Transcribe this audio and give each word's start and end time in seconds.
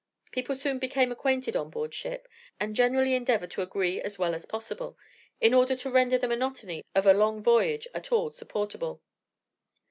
People 0.31 0.55
soon 0.55 0.79
become 0.79 1.11
acquainted 1.11 1.55
on 1.55 1.69
board 1.69 1.93
ship, 1.93 2.27
and 2.59 2.75
generally 2.75 3.13
endeavour 3.13 3.45
to 3.45 3.61
agree 3.61 4.01
as 4.01 4.17
well 4.17 4.33
as 4.33 4.47
possible, 4.47 4.97
in 5.39 5.53
order 5.53 5.75
to 5.75 5.91
render 5.91 6.17
the 6.17 6.27
monotony 6.27 6.83
of 6.95 7.05
a 7.05 7.13
long 7.13 7.43
voyage 7.43 7.87
at 7.93 8.11
all 8.11 8.31
supportable. 8.31 9.03